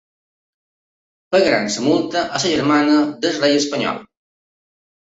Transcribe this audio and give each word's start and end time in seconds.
Pagaran 1.35 1.69
la 1.75 1.85
multa 1.89 2.25
a 2.25 2.33
la 2.33 2.43
germana 2.49 2.99
del 3.27 3.41
rei 3.45 3.63
espanyol. 3.63 4.05